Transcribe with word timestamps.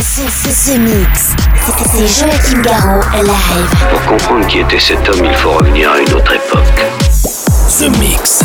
C'est 0.00 0.72
The 0.72 0.78
Mix. 0.78 1.34
C'est 1.92 2.24
Joachim 2.24 2.62
Garraud 2.62 3.00
live. 3.22 3.70
Pour 3.90 4.02
comprendre 4.06 4.46
qui 4.48 4.58
était 4.58 4.80
cet 4.80 5.08
homme, 5.08 5.24
il 5.24 5.34
faut 5.36 5.52
revenir 5.52 5.92
à 5.92 6.00
une 6.00 6.12
autre 6.14 6.32
époque. 6.32 6.84
The 7.78 7.96
Mix. 8.00 8.40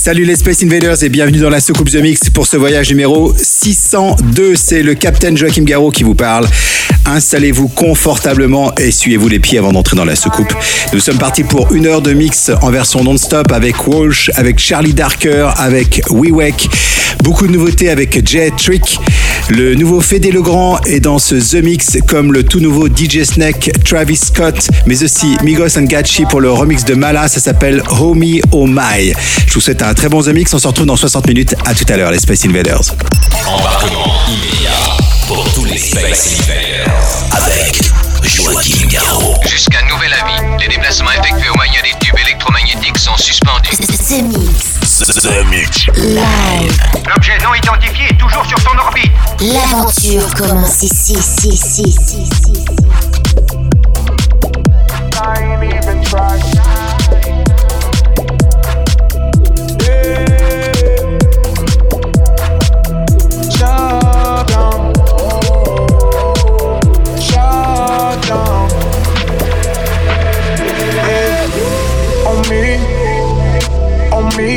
Salut 0.00 0.24
les 0.24 0.36
Space 0.36 0.62
Invaders 0.62 1.02
et 1.02 1.08
bienvenue 1.08 1.38
dans 1.38 1.50
la 1.50 1.60
soucoupe 1.60 1.90
The 1.90 1.96
Mix 1.96 2.30
pour 2.30 2.46
ce 2.46 2.56
voyage 2.56 2.90
numéro 2.90 3.34
602. 3.36 4.54
C'est 4.54 4.82
le 4.82 4.94
Capitaine 4.94 5.36
Joachim 5.36 5.64
Garraud 5.64 5.90
qui 5.90 6.04
vous 6.04 6.14
parle. 6.14 6.46
Installez-vous 7.06 7.68
confortablement 7.68 8.72
et 8.78 8.88
essuyez-vous 8.88 9.28
les 9.28 9.40
pieds 9.40 9.58
avant 9.58 9.72
d'entrer 9.72 9.96
dans 9.96 10.04
la 10.04 10.14
soucoupe. 10.14 10.54
Nous 10.92 11.00
sommes 11.00 11.18
partis 11.18 11.44
pour 11.44 11.72
une 11.72 11.86
heure 11.86 12.02
de 12.02 12.12
mix 12.12 12.52
en 12.62 12.70
version 12.70 13.02
non-stop 13.02 13.50
avec 13.50 13.88
Walsh, 13.88 14.30
avec 14.36 14.60
Charlie 14.60 14.94
Darker, 14.94 15.50
avec 15.56 16.02
WeWake. 16.10 16.68
Beaucoup 17.24 17.46
de 17.46 17.52
nouveautés 17.52 17.88
avec 17.88 18.28
Jay 18.28 18.52
Trick. 18.54 19.00
Le 19.48 19.74
nouveau 19.74 20.02
Fédé 20.02 20.30
Legrand 20.30 20.78
est 20.82 21.00
dans 21.00 21.18
ce 21.18 21.34
The 21.36 21.64
Mix 21.64 21.96
comme 22.06 22.34
le 22.34 22.42
tout 22.42 22.60
nouveau 22.60 22.86
DJ 22.86 23.22
Snake, 23.22 23.70
Travis 23.82 24.16
Scott, 24.16 24.68
mais 24.84 25.02
aussi 25.02 25.34
Migos 25.42 25.78
and 25.78 25.84
Gachi 25.84 26.26
pour 26.26 26.42
le 26.42 26.50
remix 26.52 26.84
de 26.84 26.92
Mala. 26.92 27.26
Ça 27.28 27.40
s'appelle 27.40 27.82
Homie 27.98 28.42
Oh 28.52 28.66
My. 28.68 29.14
Je 29.46 29.54
vous 29.54 29.62
souhaite 29.62 29.80
un 29.80 29.94
très 29.94 30.10
bon 30.10 30.22
The 30.22 30.34
Mix. 30.34 30.52
On 30.52 30.58
se 30.58 30.68
retrouve 30.68 30.84
dans 30.84 30.96
60 30.96 31.26
minutes. 31.26 31.54
À 31.64 31.72
tout 31.74 31.86
à 31.88 31.96
l'heure, 31.96 32.10
les 32.10 32.18
Space 32.18 32.44
Invaders. 32.44 32.94
Embarquement 33.46 34.12
immédiat 34.28 34.70
pour 35.26 35.50
tous 35.54 35.64
les 35.64 35.78
Space 35.78 36.40
Invaders 36.40 36.92
avec 37.32 37.80
Joachim 38.22 38.86
Garraud. 38.88 39.36
Jusqu'à 39.46 39.80
nouvel 39.88 40.12
avis, 40.12 40.60
les 40.60 40.68
déplacements 40.68 41.10
effectués 41.12 41.48
au 41.48 41.56
moyen 41.56 41.80
des 41.82 41.98
tubes 42.04 42.18
électromagnétiques 42.22 42.98
sont 42.98 43.16
suspendus. 43.16 43.78
The 43.78 44.22
Mix. 44.22 44.83
The 44.96 45.44
Mix. 45.50 45.88
Live. 45.96 46.78
L'objet 47.08 47.36
non 47.42 47.52
identifié 47.52 48.06
est 48.10 48.16
toujours 48.16 48.46
sur 48.46 48.56
son 48.60 48.78
orbite. 48.78 49.10
L'aventure 49.40 50.32
commence 50.34 50.84
ici, 50.84 51.14
ici, 51.14 51.48
ici, 51.48 51.82
ici, 51.82 52.22
ici. 52.22 52.64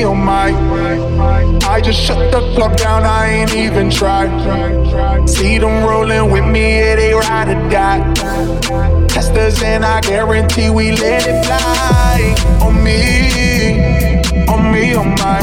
Oh 0.07 0.15
my. 0.15 0.47
I 1.67 1.81
just 1.81 1.99
shut 1.99 2.31
the 2.31 2.39
club 2.55 2.77
down, 2.77 3.03
I 3.03 3.27
ain't 3.27 3.53
even 3.53 3.89
tried. 3.89 4.31
See 5.29 5.57
them 5.57 5.83
rolling 5.83 6.31
with 6.31 6.45
me, 6.45 6.79
yeah, 6.79 6.95
they 6.95 7.13
ride 7.13 7.49
or 7.49 7.69
die. 7.69 8.01
Testers 9.07 9.61
and 9.61 9.83
I 9.83 9.99
guarantee 10.01 10.69
we 10.69 10.91
let 10.91 11.27
it 11.27 11.45
fly. 11.45 12.35
On 12.65 12.83
me, 12.83 14.47
on 14.47 14.71
me, 14.71 14.95
on 14.95 15.09
my. 15.21 15.39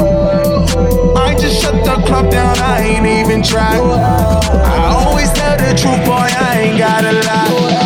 I 1.15 1.35
just 1.39 1.61
shut 1.61 1.85
the 1.85 2.03
club 2.07 2.31
down, 2.31 2.59
I 2.59 2.81
ain't 2.81 3.07
even 3.07 3.43
tried. 3.43 3.81
I 3.81 5.05
always 5.05 5.31
tell 5.33 5.57
the 5.59 5.75
truth, 5.79 6.05
boy, 6.07 6.29
I 6.49 6.61
ain't 6.63 6.79
gotta 6.79 7.13
lie. 7.13 7.84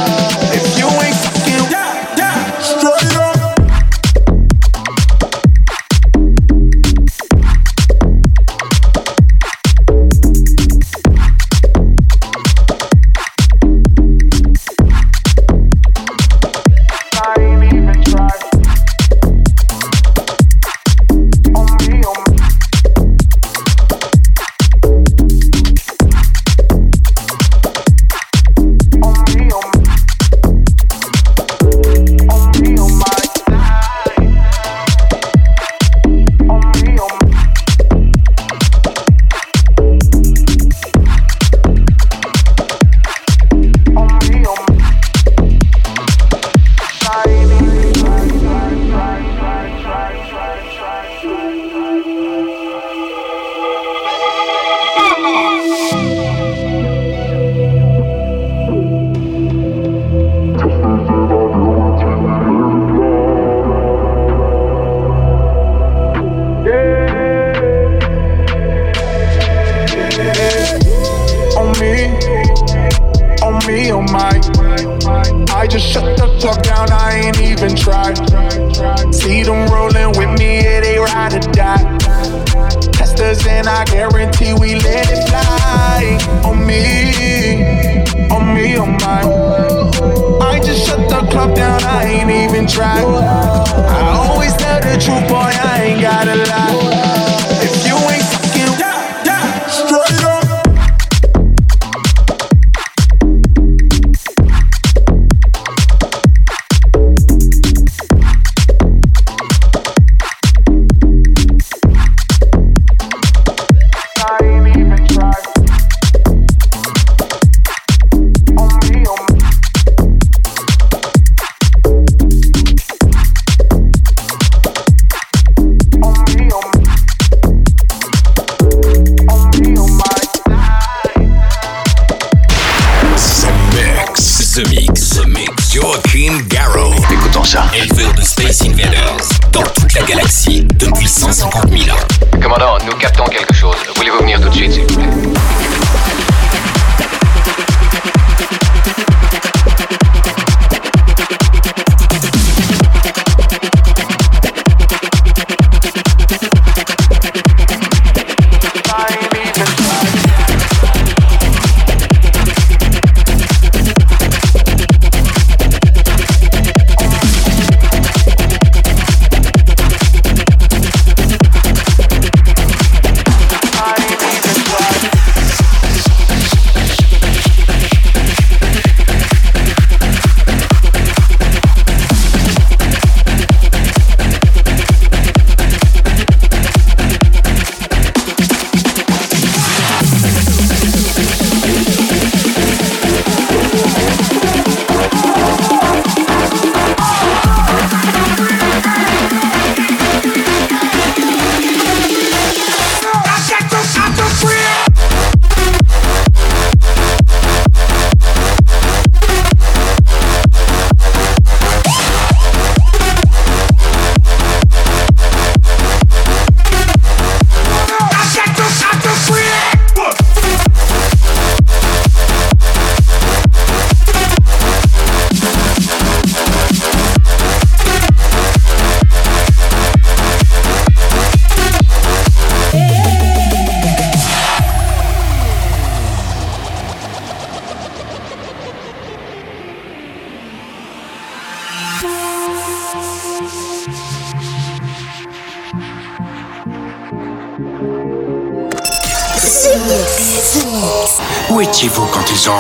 shoot 95.09 95.38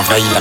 traía 0.08 0.40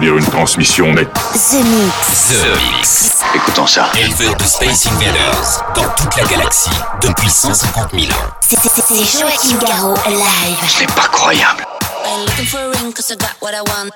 Pour 0.00 0.08
établir 0.08 0.16
une 0.16 0.30
transmission 0.30 0.92
nette. 0.94 1.12
The 1.12 1.62
Mix. 1.62 2.28
The 2.28 2.76
Mix. 2.76 3.10
Écoutons 3.34 3.66
ça. 3.66 3.90
Éleveur 3.98 4.34
de 4.36 4.44
Space 4.44 4.86
Invaders 4.86 5.64
dans 5.74 5.88
toute 5.90 6.16
la 6.16 6.24
galaxie 6.24 6.70
depuis 7.02 7.28
150 7.28 7.90
000 7.92 8.04
ans. 8.04 8.30
C'est 8.40 9.18
Joachim 9.18 9.58
Garraud 9.58 9.94
live. 10.08 10.56
C'est 10.68 10.90
pas 10.94 11.08
croyable. 11.12 11.64
I 12.04 12.14
ain't 12.14 12.26
looking 12.26 12.46
for 12.46 12.60
a 12.60 12.70
ring 12.78 12.92
cause 12.92 13.10
I 13.10 13.16
got 13.16 13.36
what 13.42 13.52
I 13.52 13.60
want. 13.60 13.90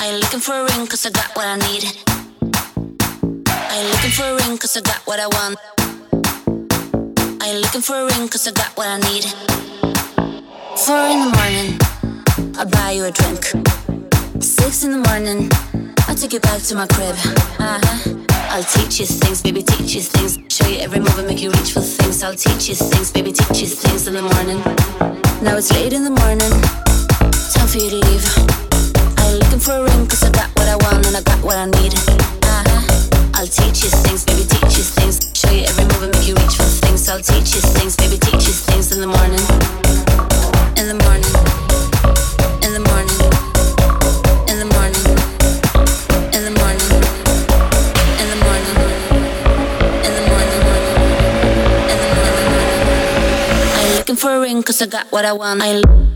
I 0.00 0.06
ain't 0.06 0.20
looking 0.20 0.40
for 0.40 0.54
a 0.54 0.64
ring 0.64 0.86
cause 0.86 1.04
I 1.04 1.10
got 1.10 1.36
what 1.36 1.46
I 1.46 1.56
need. 1.56 1.84
I 3.46 3.76
ain't 3.76 3.90
looking 3.90 4.10
for 4.10 4.24
a 4.24 4.36
ring 4.36 4.58
cause 4.58 4.76
I 4.76 4.80
got 4.80 5.02
what 5.06 5.20
I 5.20 5.26
want. 5.26 5.58
I 7.42 7.48
ain't 7.48 7.60
looking 7.60 7.82
for 7.82 7.96
a 7.96 8.06
ring 8.06 8.28
cause 8.28 8.48
I 8.48 8.52
got 8.52 8.74
what 8.76 8.86
I 8.86 8.98
need. 9.00 9.24
Four 10.76 11.06
in 11.08 11.20
the 11.20 11.30
morning, 11.36 11.78
I'll 12.58 12.66
buy 12.66 12.92
you 12.92 13.04
a 13.04 13.10
drink. 13.10 13.73
Six 14.40 14.82
in 14.82 14.90
the 14.90 14.98
morning, 15.08 15.48
I'll 16.08 16.16
take 16.16 16.32
you 16.32 16.40
back 16.40 16.60
to 16.62 16.74
my 16.74 16.86
crib. 16.88 17.14
Uh 17.58 17.78
huh. 17.80 18.14
I'll 18.50 18.64
teach 18.64 18.98
you 18.98 19.06
things, 19.06 19.40
baby, 19.42 19.62
teach 19.62 19.94
you 19.94 20.00
things. 20.02 20.38
Show 20.50 20.66
you 20.66 20.78
every 20.80 20.98
move 20.98 21.16
and 21.18 21.28
make 21.28 21.40
you 21.40 21.50
reach 21.50 21.72
for 21.72 21.80
things. 21.80 22.22
I'll 22.22 22.34
teach 22.34 22.68
you 22.68 22.74
things, 22.74 23.12
baby, 23.12 23.30
teach 23.30 23.62
you 23.62 23.68
things 23.68 24.08
in 24.08 24.14
the 24.14 24.22
morning. 24.22 24.58
Now 25.38 25.56
it's 25.56 25.70
late 25.72 25.92
in 25.92 26.02
the 26.02 26.10
morning, 26.10 26.50
time 27.54 27.68
for 27.70 27.78
you 27.78 27.90
to 27.94 28.00
leave. 28.10 28.26
I 29.22 29.30
ain't 29.30 29.38
looking 29.38 29.62
for 29.62 29.78
a 29.78 29.84
ring, 29.86 30.06
cause 30.10 30.24
I 30.24 30.30
got 30.34 30.50
what 30.58 30.66
I 30.66 30.76
want 30.82 31.06
and 31.06 31.16
I 31.16 31.22
got 31.22 31.38
what 31.44 31.56
I 31.56 31.66
need. 31.70 31.94
Uh-huh. 32.42 33.38
I'll 33.38 33.46
teach 33.46 33.86
you 33.86 33.90
things, 34.02 34.24
baby, 34.26 34.42
teach 34.50 34.78
you 34.78 34.84
things. 34.98 35.30
Show 35.30 35.50
you 35.54 35.62
every 35.62 35.84
move 35.94 36.02
and 36.02 36.12
make 36.12 36.26
you 36.26 36.34
reach 36.34 36.58
for 36.58 36.66
things. 36.82 37.08
I'll 37.08 37.22
teach 37.22 37.54
you 37.54 37.62
things, 37.78 37.94
baby, 37.94 38.18
teach 38.18 38.50
you 38.50 38.54
things 38.66 38.90
in 38.90 38.98
the 38.98 39.10
morning. 39.10 39.44
In 40.74 40.90
the 40.90 40.98
morning. 41.06 41.34
In 42.66 42.74
the 42.74 42.82
morning. 42.82 43.23
Looking 54.14 54.28
for 54.30 54.36
a 54.36 54.40
ring, 54.40 54.62
cause 54.62 54.80
I 54.80 54.86
got 54.86 55.10
what 55.10 55.24
I 55.24 55.32
want. 55.32 55.60
I 55.62 56.13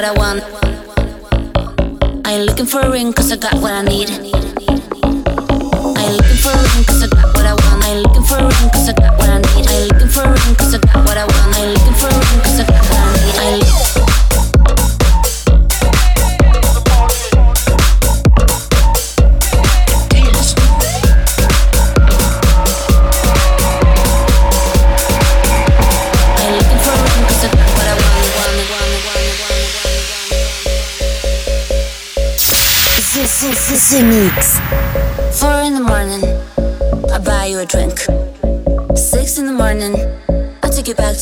what 0.00 0.08
I 0.08 0.12
want. 0.12 0.42
I 2.26 2.32
ain't 2.32 2.46
looking 2.46 2.64
for 2.64 2.80
a 2.80 2.90
ring 2.90 3.12
cause 3.12 3.30
I 3.32 3.36
got 3.36 3.54
what 3.60 3.72
I 3.72 3.82
need. 3.82 4.39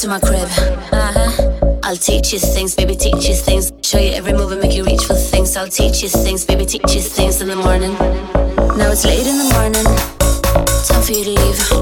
To 0.02 0.08
my 0.08 0.20
crib. 0.20 0.48
Uh 0.92 1.12
huh. 1.12 1.78
I'll 1.82 1.96
teach 1.96 2.32
you 2.32 2.38
things, 2.38 2.74
baby, 2.76 2.94
teach 2.94 3.28
you 3.28 3.34
things. 3.34 3.72
Show 3.82 3.98
you 3.98 4.12
every 4.12 4.32
move 4.32 4.52
and 4.52 4.60
make 4.60 4.74
you 4.74 4.84
reach 4.84 5.02
for 5.04 5.14
things. 5.14 5.56
I'll 5.56 5.68
teach 5.68 6.02
you 6.02 6.08
things, 6.08 6.44
baby, 6.44 6.64
teach 6.66 6.94
you 6.94 7.00
things 7.00 7.40
in 7.40 7.48
the 7.48 7.56
morning. 7.56 7.94
Now 8.76 8.92
it's 8.92 9.04
late 9.04 9.26
in 9.26 9.38
the 9.38 9.50
morning, 9.54 9.84
time 10.86 11.02
for 11.02 11.12
you 11.12 11.24
to 11.24 11.30
leave. 11.30 11.77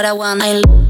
What 0.00 0.06
I 0.06 0.12
want. 0.14 0.42
I 0.42 0.89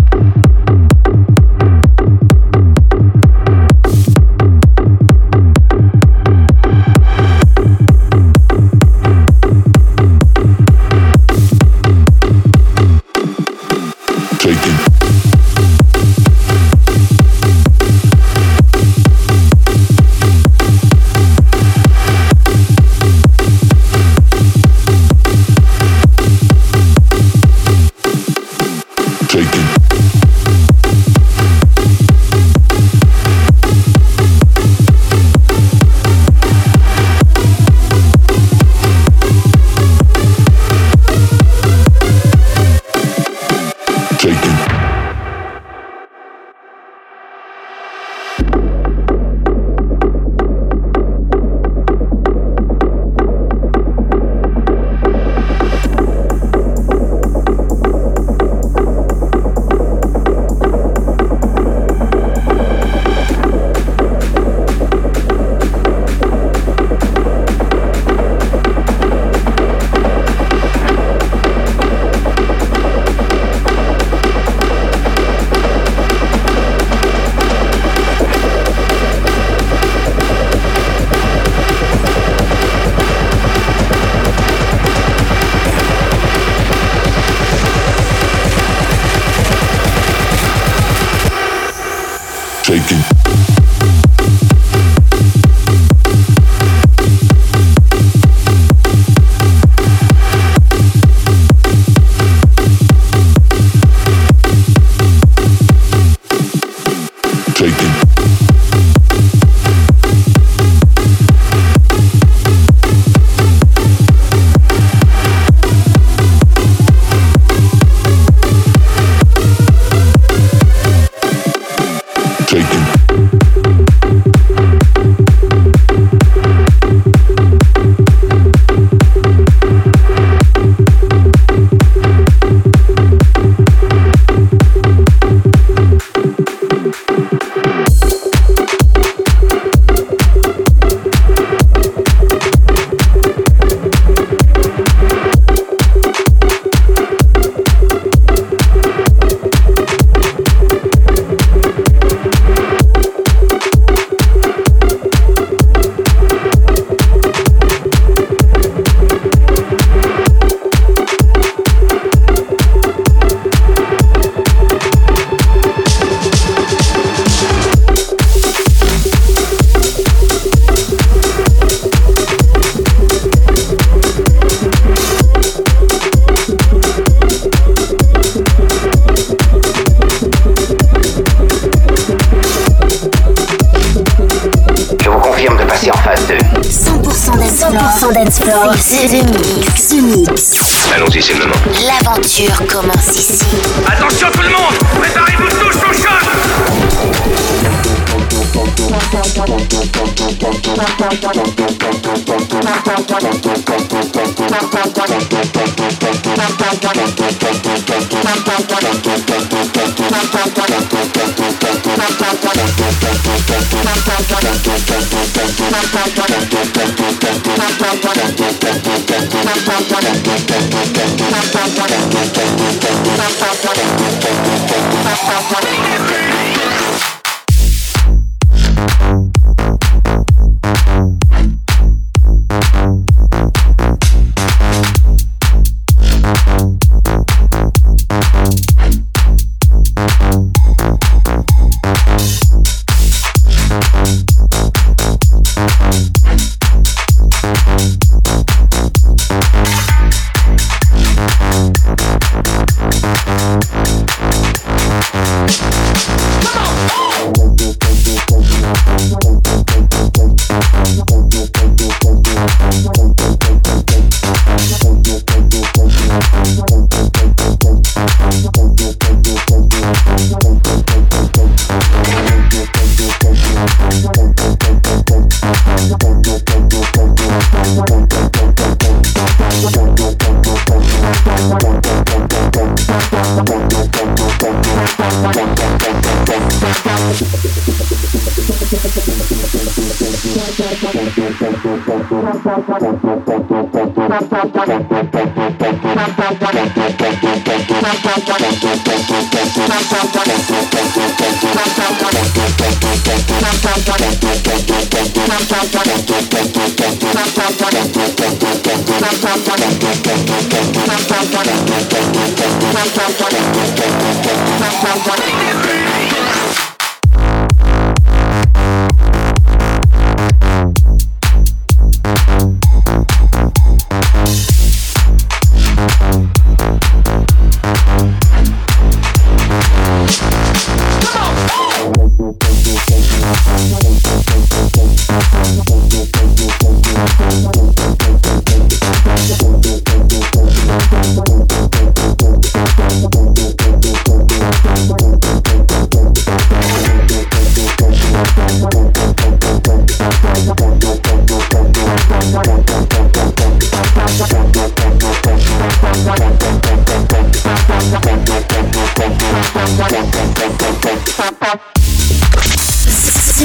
The 361.31 361.45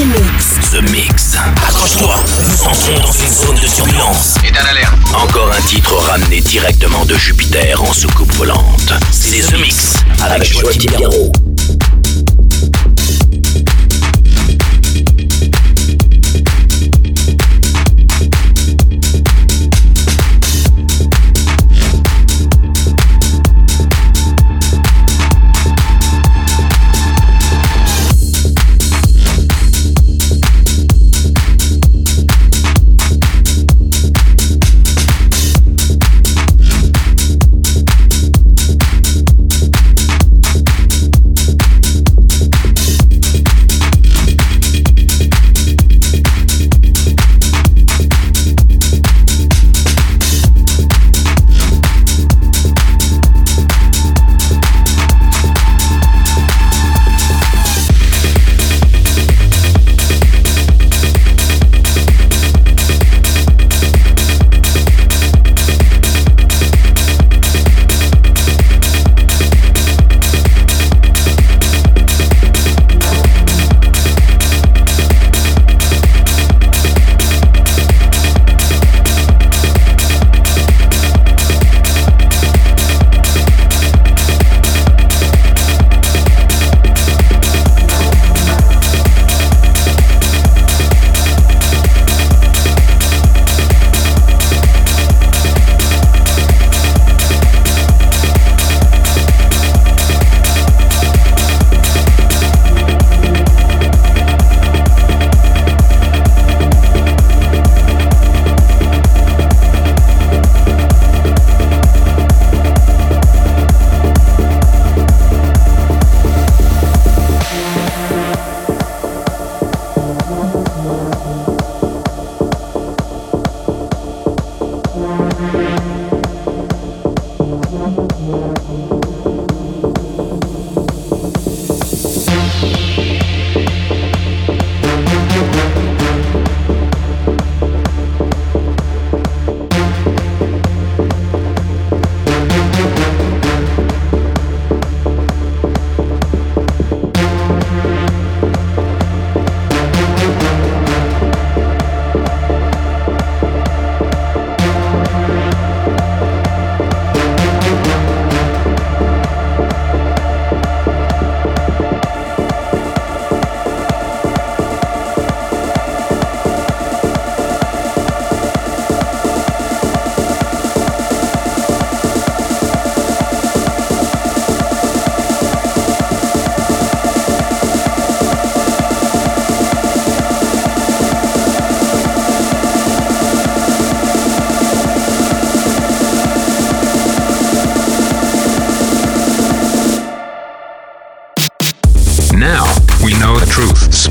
Mix. 0.05 0.71
The 0.73 0.83
Mix. 0.91 1.37
Accroche-toi. 1.69 2.17
Nous 2.43 2.63
entrons 2.65 2.99
dans 2.99 3.13
une 3.13 3.33
zone 3.33 3.55
de 3.55 3.69
turbulence. 3.69 4.35
Éteins 4.45 4.65
l'alerte. 4.65 4.95
Encore 5.15 5.53
un 5.53 5.61
titre 5.63 5.95
ramené 5.95 6.41
directement 6.41 7.05
de 7.05 7.15
Jupiter 7.15 7.81
en 7.81 7.93
soucoupe 7.93 8.33
volante. 8.35 8.93
C'est 9.13 9.41
The 9.41 9.59
Mix 9.61 9.95
avec, 10.21 10.53
avec 10.57 11.46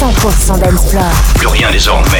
100% 0.00 0.58
dancefloor. 0.58 1.04
Plus 1.34 1.46
rien 1.48 1.70
désormais 1.70 2.19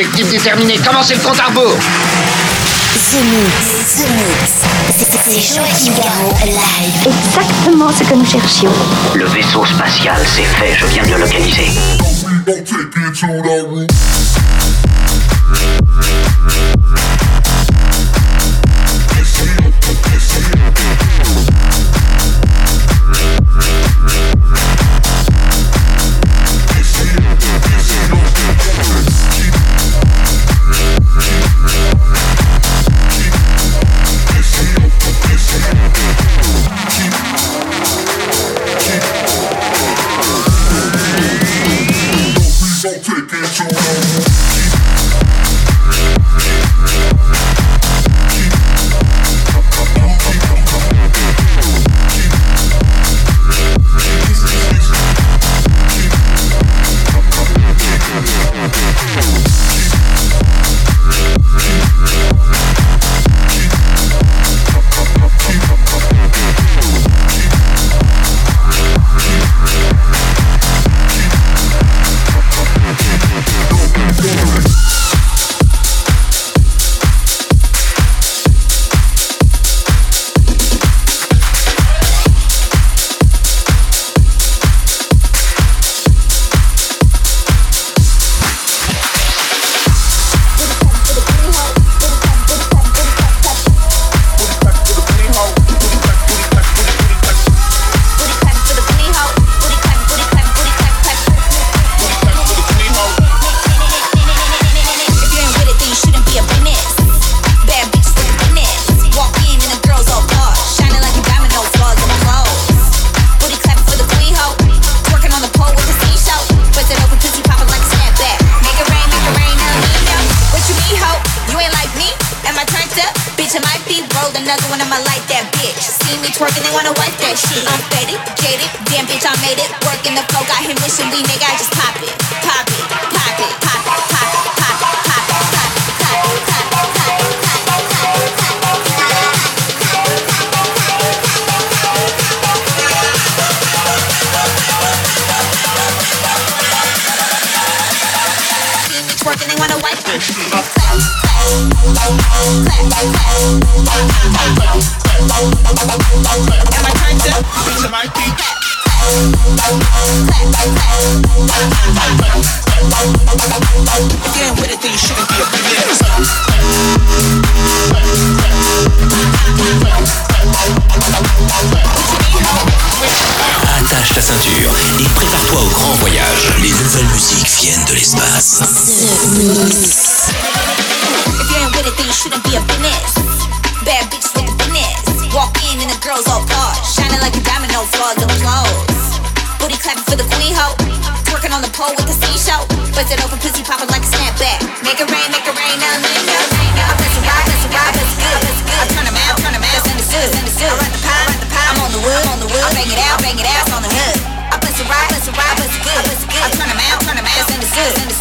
Objectif 0.00 0.30
déterminé, 0.30 0.78
commencez 0.78 1.14
le 1.14 1.20
compte 1.20 1.40
à 1.40 1.46
rebours 1.46 1.74
The 1.74 3.14
Mix, 3.14 3.96
The 3.96 4.06
Mix. 4.14 4.52
C'est- 4.96 5.18
C'est 5.24 5.56
Joachim 5.56 5.92
Garraud 6.00 6.34
live. 6.44 7.14
Exactement 7.26 7.90
ce 7.90 8.04
que 8.04 8.14
nous 8.14 8.24
cherchions. 8.24 8.70
Le 9.16 9.24
vaisseau 9.26 9.64
spatial, 9.66 10.20
c'est 10.24 10.44
fait, 10.44 10.76
je 10.78 10.86
viens 10.86 11.02
de 11.02 11.08
le 11.14 11.18
localiser. 11.18 11.66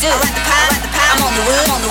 do. 0.07 0.15
I 0.15 0.59
run 0.71 0.81
the 0.81 0.89
pie, 0.95 1.09
I'm 1.11 1.23
on 1.23 1.33
the 1.35 1.43
wood, 1.47 1.67
on 1.69 1.81
the 1.81 1.86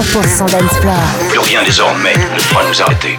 100% 0.00 0.50
d'Ensplore. 0.52 0.94
Plus 1.28 1.40
rien 1.40 1.64
désormais 1.64 2.12
ne 2.14 2.40
pourra 2.48 2.62
nous 2.68 2.82
arrêter. 2.82 3.18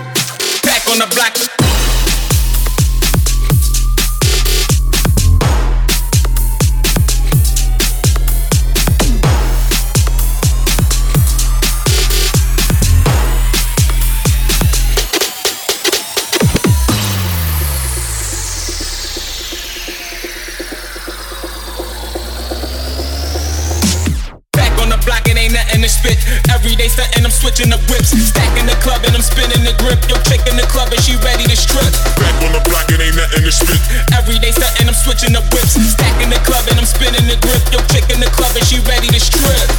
Day 26.89 27.05
stunting, 27.05 27.25
I'm 27.25 27.29
switching 27.29 27.69
the 27.69 27.77
whips. 27.85 28.17
Stacking 28.17 28.65
the 28.65 28.73
club 28.81 29.05
and 29.05 29.13
I'm 29.13 29.21
spinning 29.21 29.61
the 29.61 29.77
grip. 29.77 30.01
Yo, 30.09 30.17
chick 30.25 30.41
in 30.49 30.57
the 30.57 30.65
club 30.65 30.89
and 30.89 30.97
she 31.05 31.13
ready 31.21 31.45
to 31.45 31.53
strip. 31.53 31.85
Back 32.17 32.33
on 32.41 32.49
the 32.49 32.61
block, 32.65 32.89
it 32.89 32.97
ain't 32.97 33.13
nothing 33.13 33.45
to 33.45 33.53
spit. 33.53 33.77
Every 34.17 34.41
day 34.41 34.49
I'm 34.89 34.97
switching 34.97 35.37
the 35.37 35.45
whips. 35.53 35.77
Stacking 35.77 36.33
the 36.33 36.41
club 36.49 36.65
and 36.65 36.81
I'm 36.81 36.89
spinning 36.89 37.29
the 37.29 37.37
grip. 37.45 37.61
Yo, 37.69 37.77
chick 37.93 38.09
in 38.09 38.17
the 38.17 38.29
club 38.33 38.57
and 38.57 38.65
she 38.65 38.81
ready 38.89 39.05
to 39.05 39.21
strip. 39.21 39.69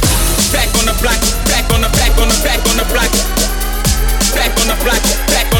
Back 0.55 0.71
on 0.79 0.87
the 0.87 0.95
block, 1.03 1.19
back 1.51 1.67
on 1.75 1.83
the 1.83 1.91
back 1.99 2.15
on 2.15 2.31
the 2.31 2.37
back 2.47 2.63
on 2.71 2.79
the 2.79 2.87
block. 2.87 3.11
Back 4.31 4.55
on 4.63 4.71
the 4.71 4.77
block, 4.79 5.03
back 5.35 5.50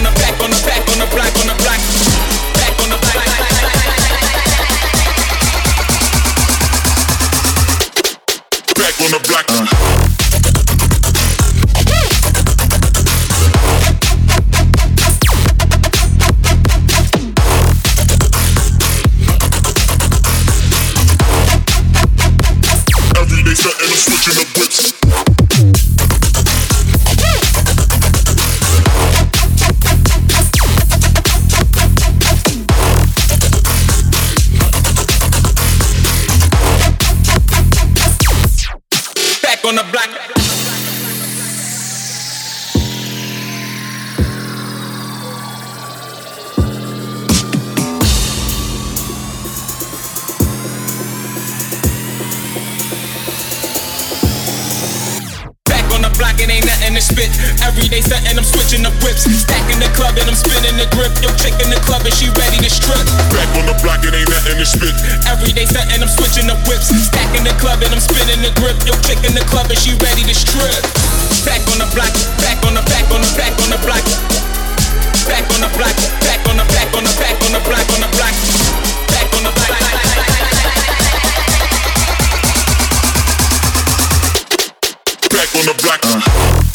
on 85.62 85.68
the 85.68 85.84
block. 85.84 86.02
Uh. 86.04 86.71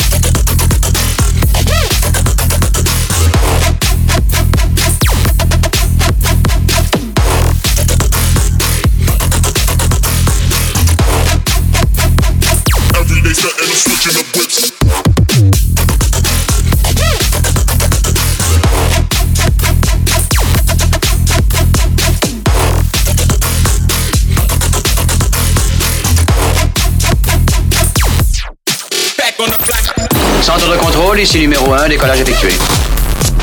Ici 31.19 31.39
numéro 31.41 31.73
1, 31.73 31.89
décollage 31.89 32.21
effectué. 32.21 32.51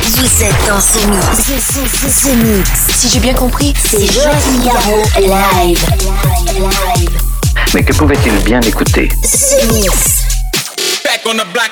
Vous 0.02 0.44
êtes 0.44 0.68
dans 0.68 0.80
ce 0.80 1.06
mix. 1.08 1.26
Ce, 2.22 2.30
mix. 2.30 2.70
Si 2.96 3.10
j'ai 3.10 3.20
bien 3.20 3.34
compris, 3.34 3.74
C'est 3.84 4.06
Joachim 4.06 4.64
Garraud 4.64 5.04
live. 5.20 5.80
Live. 6.96 7.20
Mais 7.74 7.84
que 7.84 7.94
pouvait-il 7.94 8.32
bien 8.44 8.62
écouter? 8.62 9.10
Ce 9.24 9.56
mix. 9.74 10.24
Back 11.04 11.22
on 11.26 11.34
the 11.34 11.52
block. 11.52 11.72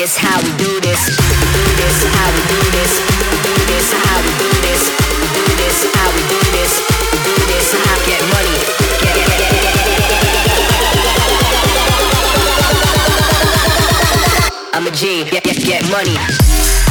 Is 0.00 0.16
how 0.16 0.38
we 0.42 0.50
do 0.56 0.80
this. 0.80 1.06
Do 1.06 1.64
this, 1.74 2.04
how 2.14 2.30
we 2.30 2.40
do 2.46 2.60
this. 2.70 2.92
Do 3.42 3.54
this, 3.66 3.92
how 3.92 4.20
we 4.22 4.30
do 4.38 4.50
this. 4.62 4.82
Do 5.34 5.42
this, 5.56 5.78
how 5.94 6.10
we 6.14 6.22
do 6.28 6.40
this. 6.54 6.72
Do 7.24 7.34
this, 7.50 7.74
how 7.74 7.98
get 8.06 8.22
money. 8.34 8.56
I'm 14.74 14.86
a 14.86 14.90
G, 14.92 15.24
get, 15.30 15.42
get, 15.42 15.56
get 15.56 15.90
money. 15.90 16.87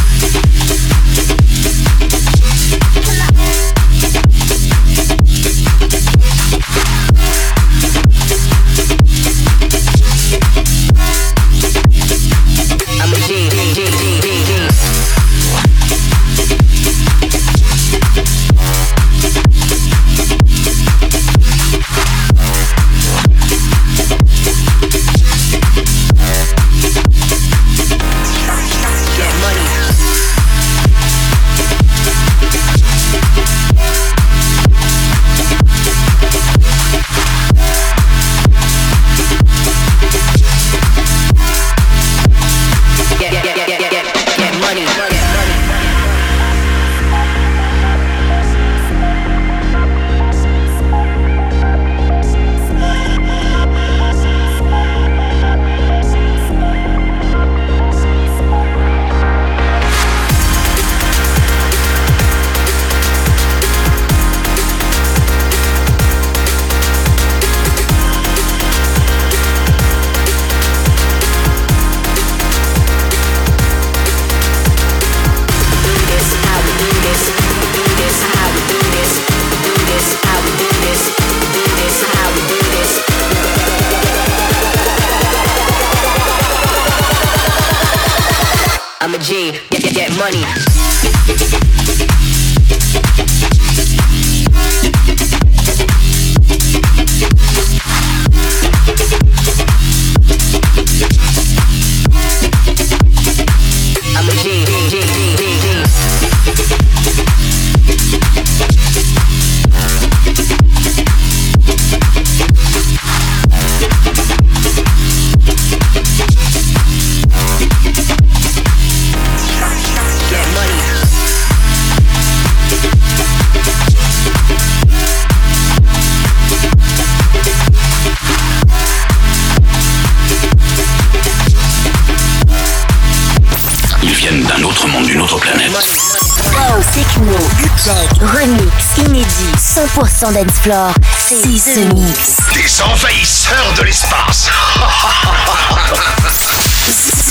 100% 140.17 140.33
dance 140.33 140.59
floor. 140.63 140.91
C'est 141.29 141.35
The 141.75 141.93
Mix. 141.93 142.37
Des 142.53 142.81
envahisseurs 142.81 143.73
de 143.77 143.83
l'espace. 143.83 144.49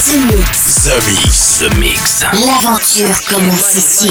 The 0.06 0.18
Mix. 0.18 0.84
The 0.84 0.94
Mix. 1.08 1.58
The 1.58 1.74
Mix. 1.78 2.24
L'aventure 2.46 3.24
commence 3.28 3.74
ici. 3.74 4.10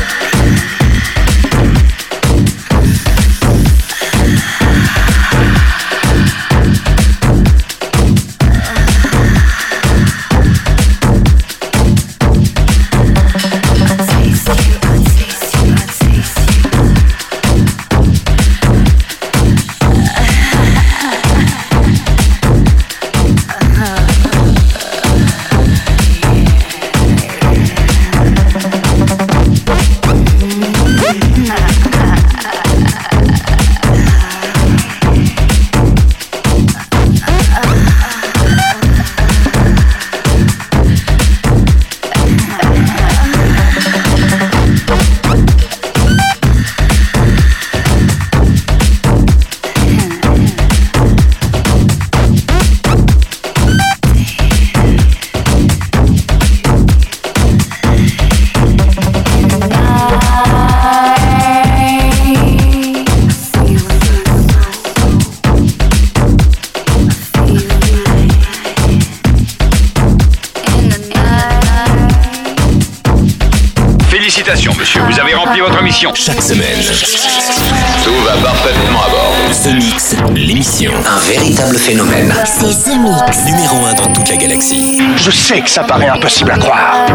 Ça 85.71 85.83
paraît 85.85 86.09
impossible 86.09 86.51
à 86.51 86.57
croire. 86.57 87.05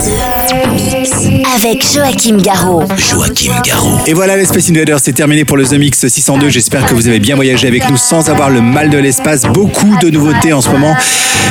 Avec 1.76 1.92
Joachim 1.92 2.38
Garraud. 2.38 2.84
Joachim 2.96 3.52
Garraud. 3.62 3.98
Et 4.06 4.14
voilà, 4.14 4.38
les 4.38 4.46
Space 4.46 4.70
Invaders, 4.70 4.98
c'est 5.02 5.12
terminé 5.12 5.44
pour 5.44 5.58
le 5.58 5.66
The 5.66 5.74
Mix 5.74 6.06
602. 6.06 6.48
J'espère 6.48 6.86
que 6.86 6.94
vous 6.94 7.06
avez 7.06 7.18
bien 7.18 7.34
voyagé 7.34 7.68
avec 7.68 7.86
nous 7.90 7.98
sans 7.98 8.30
avoir 8.30 8.48
le 8.48 8.62
mal 8.62 8.88
de 8.88 8.96
l'espace. 8.96 9.42
Beaucoup 9.42 9.94
de 10.00 10.08
nouveautés 10.08 10.54
en 10.54 10.62
ce 10.62 10.70
moment. 10.70 10.96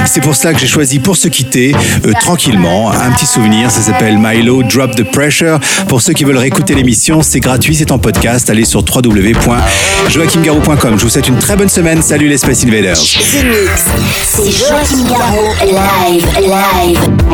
C'est 0.06 0.22
pour 0.22 0.36
cela 0.36 0.54
que 0.54 0.60
j'ai 0.60 0.66
choisi 0.66 0.98
pour 0.98 1.16
se 1.16 1.28
quitter 1.28 1.76
euh, 2.08 2.14
tranquillement 2.20 2.92
un 2.92 3.12
petit 3.12 3.28
souvenir. 3.28 3.70
Ça 3.70 3.82
s'appelle 3.82 4.18
Milo 4.18 4.64
Drop 4.64 4.96
the 4.96 5.04
Pressure. 5.04 5.60
Pour 5.88 6.02
ceux 6.02 6.14
qui 6.14 6.24
veulent 6.24 6.38
réécouter 6.38 6.74
l'émission, 6.74 7.22
c'est 7.22 7.40
gratuit, 7.40 7.76
c'est 7.76 7.92
en 7.92 8.00
podcast. 8.00 8.50
Allez 8.50 8.66
sur 8.66 8.84
www.joachimgarou.com. 8.84 10.96
Je 10.98 11.04
vous 11.04 11.10
souhaite 11.10 11.28
une 11.28 11.38
très 11.38 11.56
bonne 11.56 11.70
semaine. 11.70 12.02
Salut 12.02 12.30
les 12.30 12.40
Space 12.40 12.64
Invaders. 12.64 12.98
The 12.98 13.44
Mix. 13.44 13.86
C'est 14.24 14.50
Joachim 14.50 15.04
Garraud. 15.08 15.54
Live, 15.68 16.26
live. 16.42 16.98